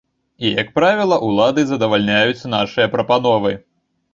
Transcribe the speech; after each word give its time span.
І 0.47 0.53
як 0.61 0.69
правіла 0.77 1.19
ўлады 1.27 1.65
задавальняюць 1.73 2.47
нашыя 2.55 2.91
прапановы. 2.95 3.57